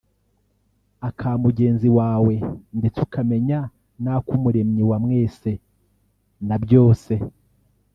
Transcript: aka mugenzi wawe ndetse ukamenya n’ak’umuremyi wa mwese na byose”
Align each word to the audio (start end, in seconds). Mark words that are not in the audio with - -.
aka 1.07 1.29
mugenzi 1.43 1.87
wawe 1.97 2.33
ndetse 2.79 2.99
ukamenya 3.07 3.59
n’ak’umuremyi 4.03 4.83
wa 4.89 4.97
mwese 5.03 5.51
na 6.47 6.55
byose” 6.63 7.13